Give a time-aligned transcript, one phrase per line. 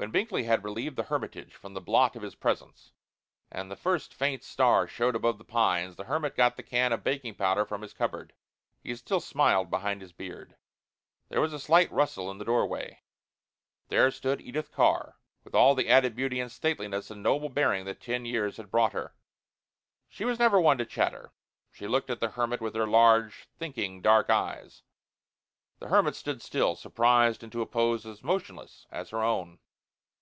[0.00, 2.92] When Binkley had relieved the hermitage from the blot of his presence
[3.50, 7.04] and the first faint star showed above the pines, the hermit got the can of
[7.04, 8.32] baking powder from his cupboard.
[8.82, 10.56] He still smiled behind his beard.
[11.28, 13.02] There was a slight rustle in the doorway.
[13.88, 18.00] There stood Edith Carr, with all the added beauty and stateliness and noble bearing that
[18.00, 19.14] ten years had brought her.
[20.08, 21.34] She was never one to chatter.
[21.70, 24.82] She looked at the hermit with her large, thinking, dark eyes.
[25.78, 29.58] The hermit stood still, surprised into a pose as motionless as her own.